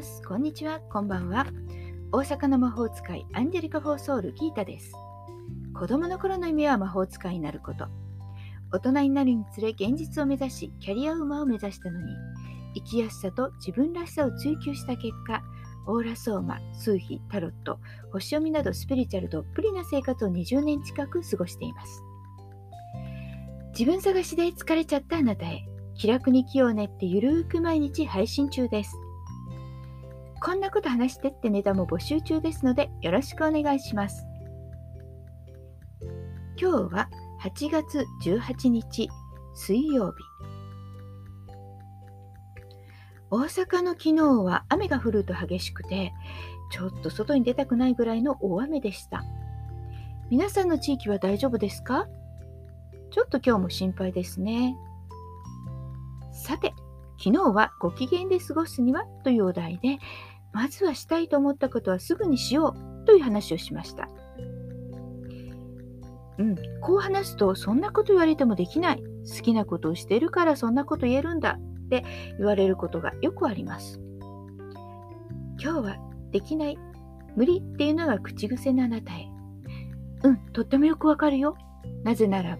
[0.00, 0.22] ます。
[0.22, 0.80] こんにちは。
[0.80, 1.46] こんばんは。
[2.10, 4.94] 大阪の魔法使いアンジェリカ・フォーソウル・ギータです。
[5.74, 7.86] 子供の頃の夢は魔法使いになること。
[8.72, 12.06] 大人になるにつれ現実を目指し、キャリアウーマンを目指したのに、
[12.76, 15.42] 生きやすさと自分らしさを追求した結果、
[15.86, 17.78] オーラソーマ、数秘、タロット、
[18.10, 22.02] 星読みなどスピリチュアルどっぷりな生活を20年近く過ごしています。
[23.78, 25.62] 自分探しで疲れちゃったあなたへ、
[25.94, 28.96] 気楽に気を練ってゆるーく毎日配信中です。
[30.42, 34.24] こんなこと話してってネタも募集中ですのでよろしくお願いします。
[36.58, 37.10] 今日は
[37.42, 39.10] 8月18日
[39.54, 40.24] 水曜日。
[43.30, 46.12] 大阪の昨日は雨が降ると激しくて
[46.72, 49.22] ちょっと外に出たくないぐらいの大雨でした。
[50.30, 52.06] 皆さんの地域は大丈夫ですか？
[53.10, 54.74] ちょっと今日も心配ですね。
[56.32, 56.72] さて、
[57.22, 59.98] 昨日はご機嫌で過ごすにはというお題で、
[60.52, 64.08] まずはしたいと思ったことはすぐにしようという話をしました。
[66.38, 72.02] うん、こう話すとそんなこと言われてもできない好きなことをしてるからそんなこと言えるんだって
[72.38, 74.00] 言われることがよくあります。
[75.62, 75.96] 今日は
[76.30, 76.78] できない
[77.36, 79.28] 無理っていうのが口癖のあなたへ。
[80.24, 81.56] うん、とってもよくわかるよ。
[82.02, 82.58] なぜなら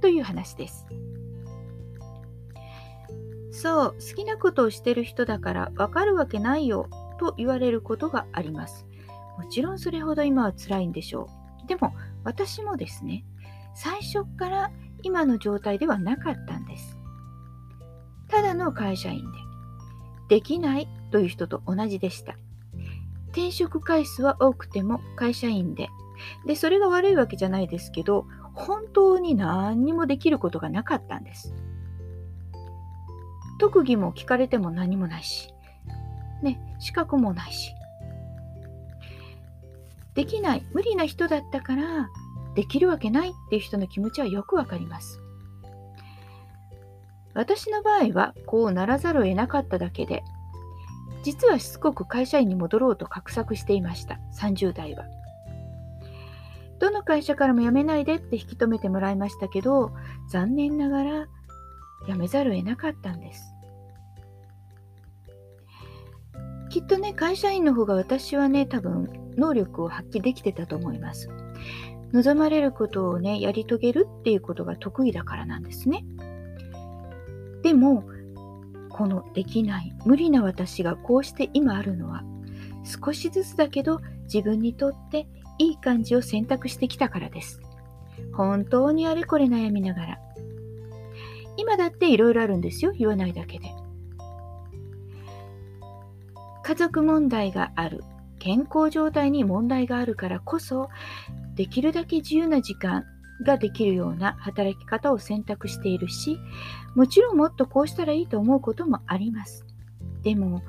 [0.00, 0.86] という話です。
[3.60, 8.86] そう、好きなことをしてる人だからわかるわけないよと言われることがあります。
[9.36, 11.28] もちろんそれほど今は辛いんでしょ
[11.64, 11.66] う。
[11.66, 11.92] でも
[12.22, 13.24] 私もですね、
[13.74, 14.70] 最初から
[15.02, 16.96] 今の状態ではなかったんです。
[18.28, 19.38] ただの会社員で、
[20.28, 22.36] できないという人と同じでした。
[23.30, 25.88] 転職回数は多くても会社員で、
[26.46, 31.54] で、それが悪いわけじゃないですけど、本当に何にもできることがなかったんです。
[33.58, 35.52] 特技も聞かれても何もないし、
[36.42, 37.74] ね、資格もないし。
[40.14, 42.08] できない、無理な人だったから、
[42.54, 45.20] できるわけないっていう人の気持ちはよくわかります。
[47.34, 50.24] 私の場合はこうならざるを得なかっただけで、
[51.22, 55.04] 実はしつこく会社員に戻ろうと画策していました、30代は。
[56.80, 59.92] どの会社からも辞めないでって引き止めてもらいましたけど、
[60.28, 61.26] 残念ながら
[62.06, 63.54] 辞めざるを得なかったんです。
[66.70, 71.28] きっとね、会社員の方が私はね、多分能力を発揮できてたと思います。
[72.12, 76.04] 望まれることをね、やり遂げるっていうことが得意だからなんですね。
[77.62, 78.04] でも、
[78.88, 82.22] このできない、無理な私がこうして今あるのは、
[82.84, 85.28] 少しずつだけど自分にとって
[85.58, 87.60] いい感じを選択してきたからです。
[88.32, 90.18] 本当にあれこれ悩みながら。
[91.58, 93.74] 今だっていろいろあるんですよ、言わないだけで。
[96.62, 98.04] 家族問題がある。
[98.38, 100.88] 健康状態に問題があるからこそ
[101.56, 103.04] できるだけ自由な時間
[103.44, 106.38] ができるような働き方を選択しているし
[106.94, 109.66] もちろんもっとこうしたらいいと思うこともあります。
[110.22, 110.62] でも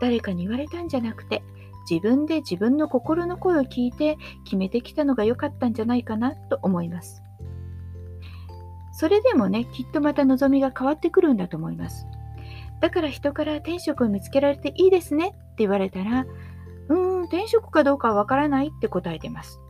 [0.00, 1.42] 誰かに言われたんじゃなくて
[1.88, 7.22] 自分で自分の心の声を聞いて決めてきたのが良かったんじゃないかなと思います。
[8.98, 12.06] それでもねきっとまた望みが変わってくるんだと思います
[12.80, 16.26] だから人から転職を見つけられていいですねって言われたら、
[16.88, 19.60] うーん、転職かどうかはわからないって答えてます。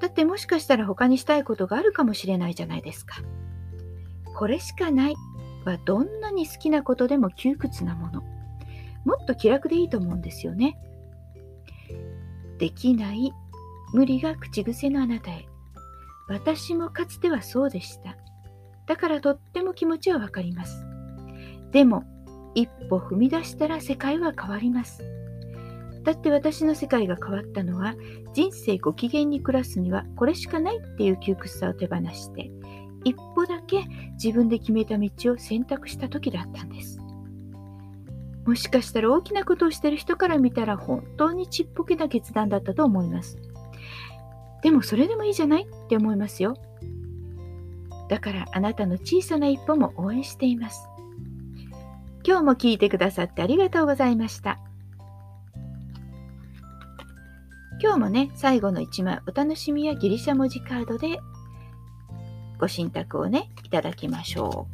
[0.00, 3.16] だってもしかしたら他にしたいことがあるかもしれないじゃないですか。
[4.36, 5.14] これしかない
[5.64, 8.22] はどんなに好きなことでも窮屈なもの。
[9.04, 10.78] もっと気楽でいいと思うんですよね。
[12.58, 13.32] できない、
[13.94, 15.48] 無理が口癖のあなたへ。
[16.28, 18.16] 私もかつてはそうでした。
[18.86, 20.84] だからとっても気持ちはわかります。
[21.72, 22.04] でも、
[22.54, 25.02] 一歩踏み出したら世界は変わります。
[26.04, 27.94] だって私の世界が変わったのは、
[28.32, 32.50] 人生ご機嫌に暮らすにはこれしかないっていう窮屈さを手放して、
[33.04, 33.84] 一歩だけ
[34.22, 36.98] 自分で決めた道を選択した時だったんです。
[38.46, 43.38] もしかしたら大きなことをしてる人から見たら本当にちっぽけな決断だったと思います。
[44.62, 46.54] でもそれでもいいじゃないって思いますよ。
[48.08, 50.88] だからあなたの小さな一歩も応援しています。
[52.24, 54.58] 今日も聞いてくださってありがとうございました。
[57.80, 61.20] 今日もね、最後の1枚お楽しみやギリシャ文字カードで
[62.58, 64.66] ご神託をね、いただきましょ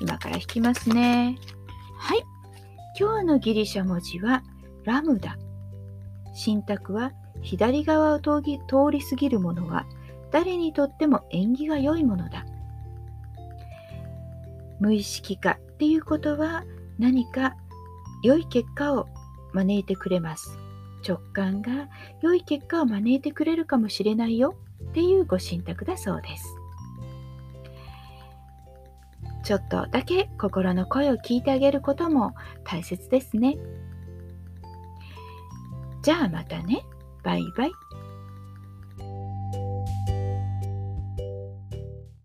[0.00, 0.02] う。
[0.02, 1.36] 今から引きますね。
[1.98, 2.22] はい。
[2.98, 4.44] 今日のギリシャ文字は
[4.84, 5.36] ラムダ。
[6.44, 8.58] 神託は左側を通り
[9.02, 9.86] 過ぎるものは
[10.30, 12.44] 誰にとっても縁起が良いものだ。
[14.80, 16.64] 無意識化っていうことは
[16.98, 17.56] 何か
[18.22, 19.06] 良い結果を
[19.52, 20.58] 招いてくれます。
[21.06, 21.88] 直感が
[22.22, 24.56] 良い結果を招いてくれるかもしれないよ
[24.90, 26.56] っていうご神託だそうです。
[29.44, 32.34] ちょっとだけ心の声を聞いてあげることも
[32.64, 33.58] 大切ですね。
[36.02, 36.84] じゃあまたね。
[37.24, 38.03] 拜拜。